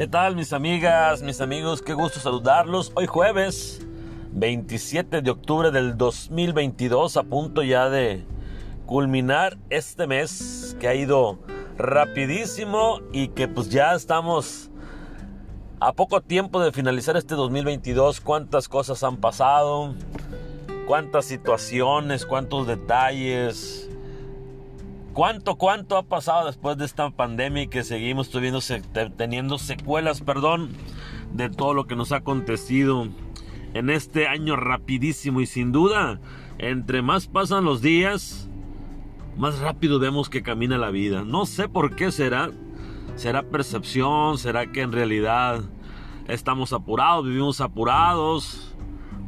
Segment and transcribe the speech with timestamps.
[0.00, 1.82] ¿Qué tal mis amigas, mis amigos?
[1.82, 2.90] Qué gusto saludarlos.
[2.94, 3.86] Hoy jueves
[4.32, 8.24] 27 de octubre del 2022, a punto ya de
[8.86, 11.38] culminar este mes que ha ido
[11.76, 14.70] rapidísimo y que pues ya estamos
[15.80, 18.22] a poco tiempo de finalizar este 2022.
[18.22, 19.94] Cuántas cosas han pasado,
[20.86, 23.89] cuántas situaciones, cuántos detalles,
[25.20, 30.70] ¿Cuánto, cuánto ha pasado después de esta pandemia y que seguimos teniendo secuelas, perdón,
[31.34, 33.06] de todo lo que nos ha acontecido
[33.74, 36.20] en este año rapidísimo y sin duda,
[36.56, 38.48] entre más pasan los días,
[39.36, 41.22] más rápido vemos que camina la vida.
[41.22, 42.50] No sé por qué será.
[43.16, 44.38] ¿Será percepción?
[44.38, 45.60] ¿Será que en realidad
[46.28, 48.74] estamos apurados, vivimos apurados?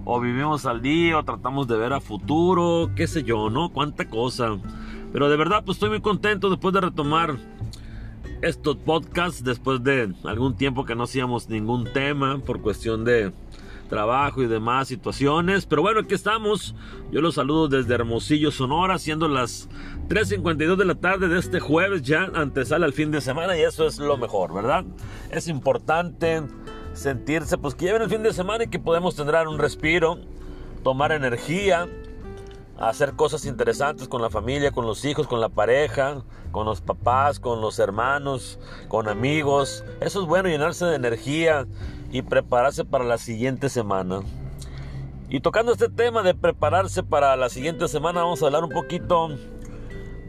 [0.07, 2.91] ¿O vivimos al día o tratamos de ver a futuro?
[2.97, 3.69] ¿Qué sé yo, no?
[3.69, 4.59] ¿Cuánta cosa?
[5.13, 7.37] Pero de verdad, pues estoy muy contento después de retomar
[8.41, 13.33] estos podcasts, después de algún tiempo que no hacíamos ningún tema por cuestión de
[13.89, 15.67] trabajo y demás situaciones.
[15.67, 16.75] Pero bueno, aquí estamos.
[17.11, 19.69] Yo los saludo desde Hermosillo, Sonora, siendo las
[20.09, 23.87] 3.52 de la tarde de este jueves, ya antesala al fin de semana y eso
[23.87, 24.85] es lo mejor, ¿verdad?
[25.31, 26.43] Es importante
[26.95, 30.19] sentirse, pues que lleven el fin de semana y que podemos tener un respiro,
[30.83, 31.87] tomar energía
[32.79, 37.39] hacer cosas interesantes con la familia, con los hijos, con la pareja, con los papás,
[37.39, 39.85] con los hermanos, con amigos.
[40.01, 41.67] Eso es bueno, llenarse de energía
[42.11, 44.23] y prepararse para la siguiente semana.
[45.29, 49.31] Y tocando este tema de prepararse para la siguiente semana, vamos a hablar un poquito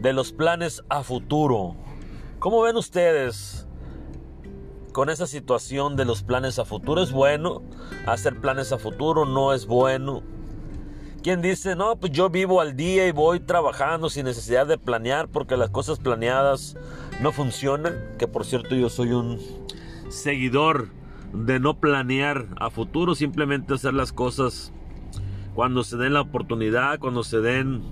[0.01, 1.75] de los planes a futuro.
[2.39, 3.67] ¿Cómo ven ustedes
[4.93, 7.01] con esa situación de los planes a futuro?
[7.01, 7.63] ¿Es bueno
[8.05, 9.25] hacer planes a futuro?
[9.25, 10.23] ¿No es bueno?
[11.23, 15.29] ¿Quién dice, no, pues yo vivo al día y voy trabajando sin necesidad de planear
[15.29, 16.75] porque las cosas planeadas
[17.21, 17.95] no funcionan?
[18.19, 19.39] Que por cierto yo soy un
[20.09, 20.89] seguidor
[21.31, 24.73] de no planear a futuro, simplemente hacer las cosas
[25.55, 27.83] cuando se den la oportunidad, cuando se den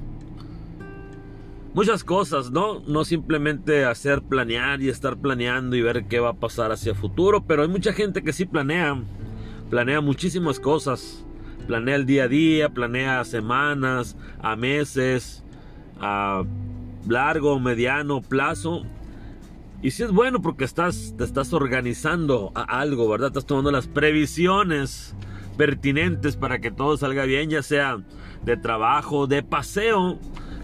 [1.74, 2.81] muchas cosas, ¿no?
[2.81, 7.46] No simplemente hacer planear y estar planeando y ver qué va a pasar hacia futuro,
[7.46, 9.02] pero hay mucha gente que sí planea,
[9.69, 11.25] planea muchísimas cosas
[11.62, 15.44] planea el día a día, planea semanas, a meses,
[16.00, 16.44] a
[17.08, 18.84] largo, mediano plazo.
[19.82, 23.30] Y si es bueno porque estás, te estás organizando a algo, ¿verdad?
[23.30, 25.16] Estás tomando las previsiones
[25.58, 28.00] pertinentes para que todo salga bien, ya sea
[28.44, 30.20] de trabajo, de paseo.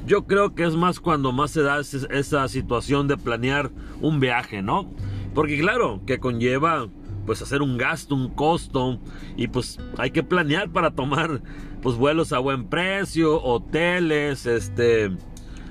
[0.05, 3.71] Yo creo que es más cuando más se da esa situación de planear
[4.01, 4.89] un viaje, ¿no?
[5.33, 6.87] Porque claro, que conlleva
[7.27, 8.99] pues hacer un gasto, un costo
[9.35, 11.41] y pues hay que planear para tomar
[11.83, 15.11] pues vuelos a buen precio, hoteles, este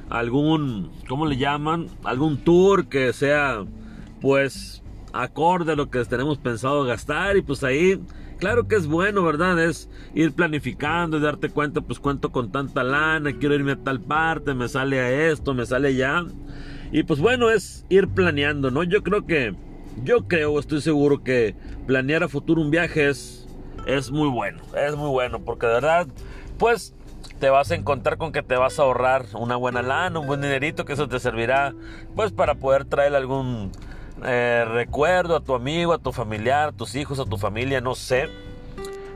[0.09, 1.89] algún ¿cómo le llaman?
[2.05, 3.65] algún tour que sea
[4.21, 8.01] pues acorde a lo que tenemos pensado gastar y pues ahí
[8.39, 9.59] claro que es bueno, ¿verdad?
[9.65, 14.01] Es ir planificando y darte cuenta, pues cuento con tanta lana, quiero irme a tal
[14.01, 16.23] parte, me sale a esto, me sale ya.
[16.93, 18.83] Y pues bueno, es ir planeando, ¿no?
[18.83, 19.57] Yo creo que
[20.03, 21.55] yo creo, estoy seguro que
[21.87, 23.49] planear a futuro un viaje es,
[23.87, 26.07] es muy bueno, es muy bueno, porque de verdad,
[26.59, 26.95] pues
[27.39, 30.41] te vas a encontrar con que te vas a ahorrar una buena lana, un buen
[30.41, 31.75] dinerito, que eso te servirá,
[32.15, 33.73] pues para poder traer algún
[34.25, 37.95] eh, recuerdo a tu amigo, a tu familiar, a tus hijos, a tu familia, no
[37.95, 38.29] sé,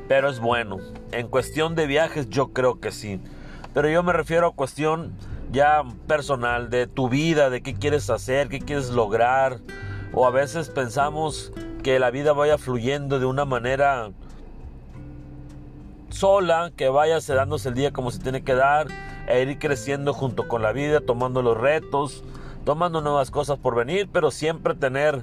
[0.09, 0.79] pero es bueno.
[1.13, 3.21] En cuestión de viajes, yo creo que sí,
[3.73, 5.13] pero yo me refiero a cuestión
[5.51, 9.59] ya personal, de tu vida, de qué quieres hacer, qué quieres lograr
[10.13, 14.11] o a veces pensamos que la vida vaya fluyendo de una manera
[16.11, 18.89] sola, que vaya dándose el día como se tiene que dar,
[19.27, 22.25] e ir creciendo junto con la vida, tomando los retos,
[22.65, 25.23] tomando nuevas cosas por venir, pero siempre tener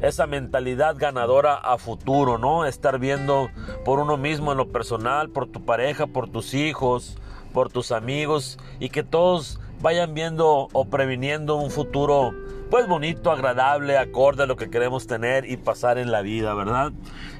[0.00, 2.64] esa mentalidad ganadora a futuro, ¿no?
[2.64, 3.50] Estar viendo
[3.84, 7.18] por uno mismo en lo personal, por tu pareja, por tus hijos,
[7.52, 12.34] por tus amigos y que todos vayan viendo o previniendo un futuro
[12.70, 16.92] pues bonito, agradable, acorde a lo que queremos tener y pasar en la vida, ¿verdad?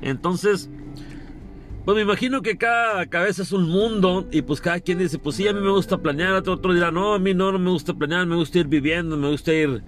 [0.03, 0.69] Entonces,
[1.85, 5.37] pues me imagino que cada cabeza es un mundo y pues cada quien dice, pues
[5.37, 7.71] sí, a mí me gusta planear, otro, otro dirá, no, a mí no, no me
[7.71, 9.85] gusta planear, me gusta ir viviendo, me gusta ir,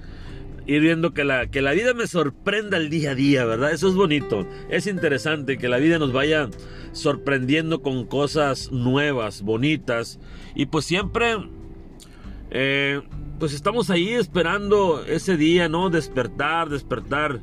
[0.64, 3.72] ir viendo que la, que la vida me sorprenda el día a día, ¿verdad?
[3.72, 6.48] Eso es bonito, es interesante que la vida nos vaya
[6.92, 10.20] sorprendiendo con cosas nuevas, bonitas
[10.54, 11.36] y pues siempre
[12.54, 13.00] eh,
[13.38, 15.88] pues estamos ahí esperando ese día, ¿no?
[15.88, 17.40] Despertar, despertar,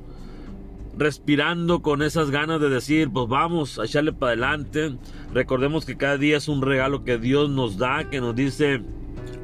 [0.95, 4.95] respirando con esas ganas de decir, pues vamos a echarle para adelante.
[5.33, 8.83] Recordemos que cada día es un regalo que Dios nos da, que nos dice,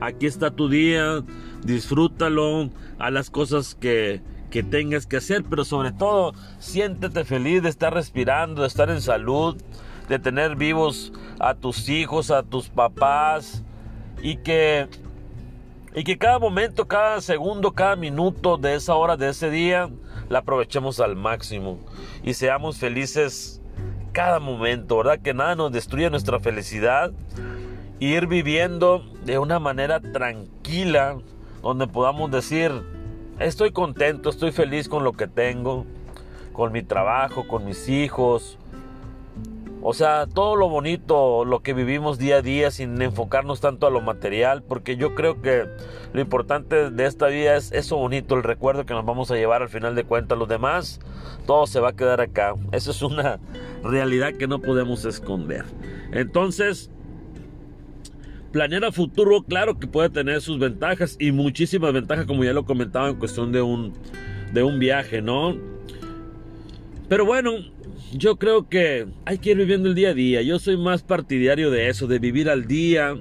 [0.02, 1.24] aquí está tu día,
[1.64, 2.70] disfrútalo,
[3.00, 4.22] a las cosas que,
[4.52, 9.02] que tengas que hacer, pero sobre todo siéntete feliz de estar respirando, de estar en
[9.02, 9.58] salud,
[10.10, 13.64] de tener vivos a tus hijos, a tus papás
[14.22, 14.88] y que
[15.96, 19.90] y que cada momento, cada segundo, cada minuto de esa hora, de ese día,
[20.28, 21.80] la aprovechemos al máximo
[22.22, 23.62] y seamos felices
[24.12, 25.20] cada momento, ¿verdad?
[25.20, 27.12] Que nada nos destruya nuestra felicidad.
[28.00, 31.18] Ir viviendo de una manera tranquila,
[31.62, 32.72] donde podamos decir,
[33.40, 35.86] estoy contento, estoy feliz con lo que tengo,
[36.52, 38.58] con mi trabajo, con mis hijos,
[39.88, 43.92] o sea, todo lo bonito, lo que vivimos día a día sin enfocarnos tanto a
[43.92, 45.68] lo material, porque yo creo que
[46.12, 49.62] lo importante de esta vida es eso bonito, el recuerdo que nos vamos a llevar
[49.62, 50.40] al final de cuentas.
[50.40, 51.00] Los demás,
[51.46, 52.56] todo se va a quedar acá.
[52.72, 53.40] Eso es una
[53.84, 55.66] realidad que no podemos esconder.
[56.12, 56.90] Entonces,
[58.52, 62.66] planear a futuro, claro que puede tener sus ventajas y muchísimas ventajas, como ya lo
[62.66, 63.94] comentaba en cuestión de un,
[64.52, 65.56] de un viaje, ¿no?
[67.08, 67.52] Pero bueno,
[68.14, 70.42] yo creo que hay que ir viviendo el día a día.
[70.42, 73.16] Yo soy más partidario de eso, de vivir al día.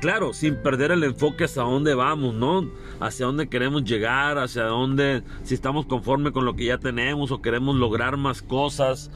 [0.00, 2.70] Claro, sin perder el enfoque hacia dónde vamos, ¿no?
[3.00, 7.42] Hacia dónde queremos llegar, hacia dónde, si estamos conformes con lo que ya tenemos o
[7.42, 9.10] queremos lograr más cosas.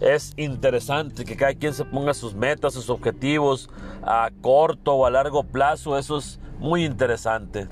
[0.00, 3.68] Es interesante que cada quien se ponga sus metas, sus objetivos
[4.02, 5.98] a corto o a largo plazo.
[5.98, 7.68] Eso es muy interesante.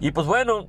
[0.00, 0.68] Y pues bueno,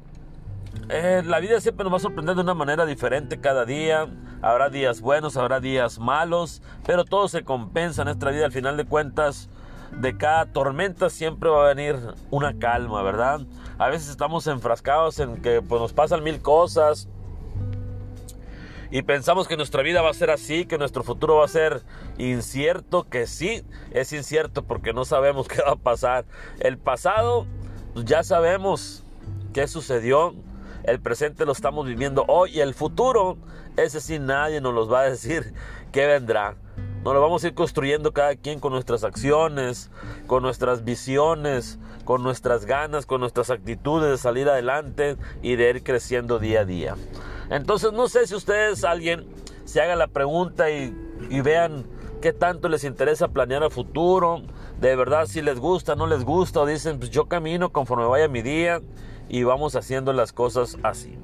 [0.90, 4.08] eh, la vida siempre nos va a sorprender de una manera diferente cada día.
[4.42, 8.46] Habrá días buenos, habrá días malos, pero todo se compensa en nuestra vida.
[8.46, 9.50] Al final de cuentas,
[9.92, 11.98] de cada tormenta siempre va a venir
[12.32, 13.42] una calma, ¿verdad?
[13.78, 17.08] A veces estamos enfrascados en que pues, nos pasan mil cosas
[18.92, 21.82] y pensamos que nuestra vida va a ser así, que nuestro futuro va a ser
[22.18, 26.26] incierto, que sí, es incierto porque no sabemos qué va a pasar.
[26.60, 27.46] El pasado,
[27.94, 29.04] pues, ya sabemos
[29.54, 30.36] qué sucedió
[30.88, 33.38] el presente lo estamos viviendo hoy y el futuro,
[33.78, 35.54] ese sí nadie nos los va a decir
[35.92, 36.56] qué vendrá.
[37.04, 39.92] Nos lo vamos a ir construyendo cada quien con nuestras acciones,
[40.28, 45.84] con nuestras visiones, con nuestras ganas, con nuestras actitudes de salir adelante y de ir
[45.84, 46.96] creciendo día a día.
[47.50, 49.26] Entonces no sé si ustedes, alguien,
[49.66, 50.96] se haga la pregunta y,
[51.30, 51.86] y vean
[52.22, 54.42] qué tanto les interesa planear a futuro,
[54.80, 58.28] de verdad si les gusta, no les gusta, o dicen, pues yo camino conforme vaya
[58.28, 58.82] mi día
[59.30, 61.18] y vamos haciendo las cosas así.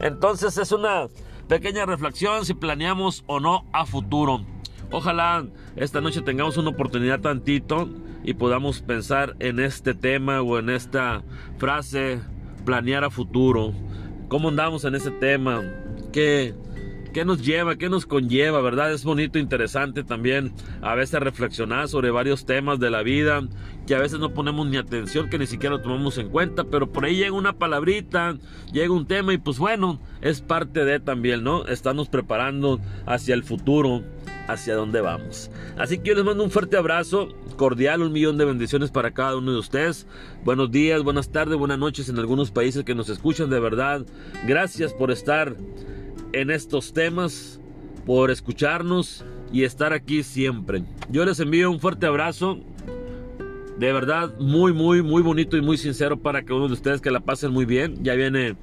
[0.00, 1.08] Entonces es una
[1.48, 4.44] pequeña reflexión si planeamos o no a futuro.
[4.90, 5.46] Ojalá
[5.76, 7.88] esta noche tengamos una oportunidad tantito
[8.24, 11.22] y podamos pensar en este tema o en esta
[11.58, 12.20] frase,
[12.64, 13.72] planear a futuro.
[14.28, 15.62] ¿Cómo andamos en ese tema?
[16.12, 16.54] ¿Qué,
[17.18, 17.74] ¿Qué nos lleva?
[17.74, 18.60] ¿Qué nos conlleva?
[18.60, 18.92] ¿Verdad?
[18.92, 23.42] Es bonito, interesante también a veces reflexionar sobre varios temas de la vida
[23.88, 26.92] que a veces no ponemos ni atención, que ni siquiera lo tomamos en cuenta, pero
[26.92, 28.36] por ahí llega una palabrita,
[28.72, 31.66] llega un tema y pues bueno, es parte de también, ¿no?
[31.66, 34.04] Estamos preparando hacia el futuro,
[34.46, 35.50] hacia dónde vamos.
[35.76, 39.36] Así que yo les mando un fuerte abrazo, cordial, un millón de bendiciones para cada
[39.36, 40.06] uno de ustedes.
[40.44, 44.06] Buenos días, buenas tardes, buenas noches en algunos países que nos escuchan, de verdad.
[44.46, 45.56] Gracias por estar
[46.32, 47.60] en estos temas,
[48.06, 50.82] por escucharnos y estar aquí siempre.
[51.10, 52.58] Yo les envío un fuerte abrazo.
[53.78, 57.10] De verdad, muy, muy, muy bonito y muy sincero para que uno de ustedes que
[57.10, 58.02] la pasen muy bien.
[58.02, 58.56] Ya viene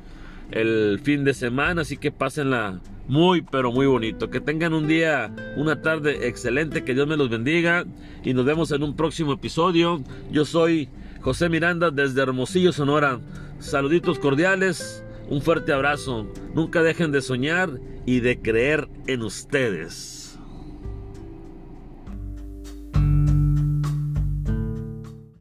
[0.52, 4.30] el fin de semana, así que pásenla muy, pero muy bonito.
[4.30, 7.86] Que tengan un día, una tarde excelente, que Dios me los bendiga
[8.24, 10.04] y nos vemos en un próximo episodio.
[10.32, 10.90] Yo soy
[11.22, 13.20] José Miranda desde Hermosillo, Sonora.
[13.60, 15.05] Saluditos cordiales.
[15.30, 16.28] Un fuerte abrazo.
[16.54, 20.25] Nunca dejen de soñar y de creer en ustedes.